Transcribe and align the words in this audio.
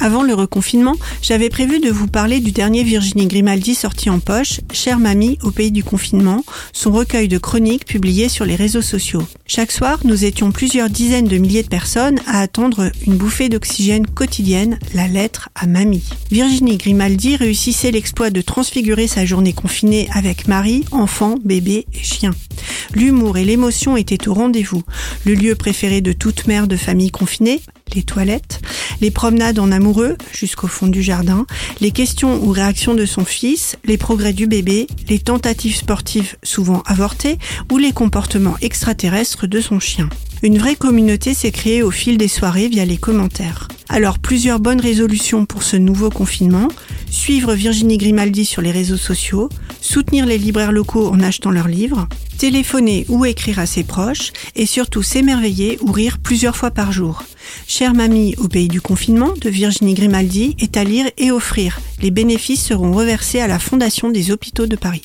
Avant 0.00 0.22
le 0.22 0.32
reconfinement, 0.34 0.94
j'avais 1.22 1.48
prévu 1.48 1.80
de 1.80 1.90
vous 1.90 2.06
parler 2.06 2.38
du 2.38 2.52
dernier 2.52 2.84
Virginie 2.84 3.26
Grimaldi 3.26 3.74
sorti 3.74 4.10
en 4.10 4.20
poche, 4.20 4.60
Chère 4.72 5.00
mamie 5.00 5.38
au 5.42 5.50
pays 5.50 5.72
du 5.72 5.82
confinement, 5.82 6.44
son 6.72 6.92
recueil 6.92 7.26
de 7.26 7.38
chroniques 7.38 7.84
publié 7.84 8.28
sur 8.28 8.44
les 8.44 8.54
réseaux 8.54 8.82
sociaux. 8.82 9.24
Chaque 9.46 9.72
soir, 9.72 9.98
nous 10.04 10.24
étions 10.24 10.52
plusieurs 10.52 10.88
dizaines 10.88 11.26
de 11.26 11.38
milliers 11.38 11.64
de 11.64 11.68
personnes 11.68 12.20
à 12.26 12.40
attendre 12.40 12.92
une 13.06 13.16
bouffée 13.16 13.48
d'oxygène 13.48 14.06
quotidienne, 14.06 14.78
la 14.94 15.08
lettre 15.08 15.48
à 15.56 15.66
mamie. 15.66 16.08
Virginie 16.30 16.76
Grimaldi 16.76 17.34
réussissait 17.34 17.90
l'exploit 17.90 18.30
de 18.30 18.40
transfigurer 18.40 19.08
sa 19.08 19.26
journée 19.26 19.52
confinée 19.52 20.08
avec 20.12 20.46
mari, 20.46 20.84
enfant, 20.92 21.36
bébé 21.44 21.86
et 21.92 22.04
chien. 22.04 22.34
L'humour 22.94 23.36
et 23.36 23.44
l'émotion 23.44 23.96
étaient 23.96 24.28
au 24.28 24.34
rendez-vous. 24.34 24.82
Le 25.24 25.34
lieu 25.34 25.54
préféré 25.54 26.00
de 26.00 26.12
toute 26.12 26.46
mère 26.46 26.68
de 26.68 26.76
famille 26.76 27.10
confinée, 27.10 27.60
les 27.94 28.02
toilettes, 28.02 28.60
les 29.00 29.10
promenades 29.10 29.58
en 29.58 29.72
amoureux 29.72 30.16
jusqu'au 30.32 30.66
fond 30.66 30.86
du 30.86 31.02
jardin, 31.02 31.46
les 31.80 31.90
questions 31.90 32.42
ou 32.42 32.50
réactions 32.50 32.94
de 32.94 33.06
son 33.06 33.24
fils, 33.24 33.76
les 33.84 33.98
progrès 33.98 34.32
du 34.32 34.46
bébé, 34.46 34.86
les 35.08 35.18
tentatives 35.18 35.76
sportives 35.76 36.36
souvent 36.42 36.82
avortées 36.86 37.38
ou 37.70 37.78
les 37.78 37.92
comportements 37.92 38.56
extraterrestres 38.60 39.46
de 39.46 39.60
son 39.60 39.80
chien. 39.80 40.08
Une 40.42 40.58
vraie 40.58 40.76
communauté 40.76 41.34
s'est 41.34 41.50
créée 41.50 41.82
au 41.82 41.90
fil 41.90 42.16
des 42.16 42.28
soirées 42.28 42.68
via 42.68 42.84
les 42.84 42.96
commentaires. 42.96 43.66
Alors 43.88 44.18
plusieurs 44.18 44.60
bonnes 44.60 44.80
résolutions 44.80 45.46
pour 45.46 45.62
ce 45.62 45.76
nouveau 45.76 46.10
confinement, 46.10 46.68
suivre 47.10 47.54
Virginie 47.54 47.96
Grimaldi 47.96 48.44
sur 48.44 48.62
les 48.62 48.70
réseaux 48.70 48.98
sociaux, 48.98 49.48
soutenir 49.80 50.26
les 50.26 50.38
libraires 50.38 50.72
locaux 50.72 51.08
en 51.08 51.20
achetant 51.20 51.50
leurs 51.50 51.68
livres, 51.68 52.06
téléphoner 52.36 53.04
ou 53.08 53.24
écrire 53.24 53.58
à 53.58 53.66
ses 53.66 53.82
proches 53.82 54.32
et 54.54 54.66
surtout 54.66 55.02
s'émerveiller 55.02 55.78
ou 55.80 55.90
rire 55.90 56.18
plusieurs 56.22 56.56
fois 56.56 56.70
par 56.70 56.92
jour. 56.92 57.24
Chère 57.66 57.94
mamie 57.94 58.34
au 58.38 58.48
pays 58.48 58.68
du 58.68 58.80
confinement 58.80 59.32
de 59.40 59.50
Virginie 59.50 59.94
Grimaldi 59.94 60.56
est 60.58 60.76
à 60.76 60.84
lire 60.84 61.06
et 61.16 61.30
offrir. 61.30 61.80
Les 62.02 62.10
bénéfices 62.10 62.64
seront 62.64 62.92
reversés 62.92 63.40
à 63.40 63.46
la 63.46 63.58
Fondation 63.58 64.10
des 64.10 64.30
hôpitaux 64.30 64.66
de 64.66 64.76
Paris. 64.76 65.02